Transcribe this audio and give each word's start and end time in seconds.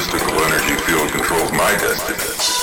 mystical 0.00 0.32
energy 0.44 0.76
field 0.84 1.10
controls 1.12 1.52
my 1.52 1.70
destiny. 1.72 2.59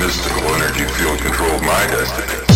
mystical 0.00 0.48
energy 0.54 0.86
field 0.94 1.18
controlled 1.18 1.60
my 1.62 1.86
destiny. 1.88 2.49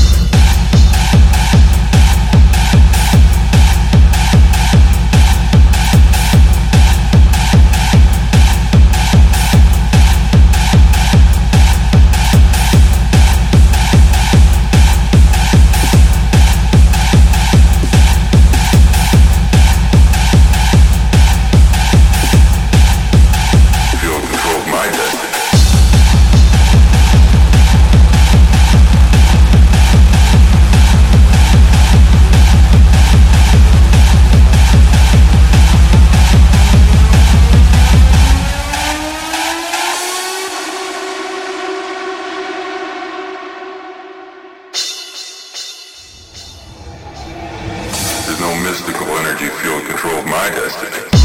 mystical 48.74 49.06
energy 49.18 49.48
field 49.62 49.86
control 49.86 50.20
my 50.24 50.50
destiny. 50.50 51.23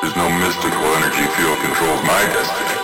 There's 0.00 0.16
no 0.16 0.30
mystical 0.30 0.80
energy 0.96 1.26
field 1.36 1.58
controls 1.58 2.02
my 2.04 2.22
destiny. 2.32 2.79